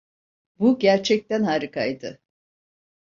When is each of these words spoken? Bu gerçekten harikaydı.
Bu 0.59 0.79
gerçekten 0.79 1.43
harikaydı. 1.43 2.19